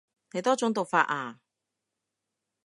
[0.31, 1.41] 你多種讀法啊